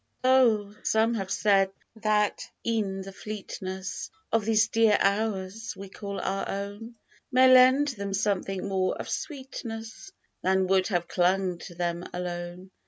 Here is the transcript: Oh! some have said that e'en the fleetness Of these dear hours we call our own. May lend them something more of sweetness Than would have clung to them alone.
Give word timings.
Oh! 0.23 0.75
some 0.81 1.13
have 1.13 1.29
said 1.29 1.69
that 1.97 2.49
e'en 2.65 3.01
the 3.01 3.13
fleetness 3.13 4.09
Of 4.31 4.45
these 4.45 4.67
dear 4.67 4.97
hours 4.99 5.75
we 5.77 5.89
call 5.89 6.19
our 6.19 6.49
own. 6.49 6.95
May 7.31 7.53
lend 7.53 7.89
them 7.89 8.15
something 8.15 8.67
more 8.67 8.95
of 8.95 9.07
sweetness 9.07 10.11
Than 10.41 10.65
would 10.65 10.87
have 10.87 11.07
clung 11.07 11.59
to 11.59 11.75
them 11.75 12.03
alone. 12.15 12.71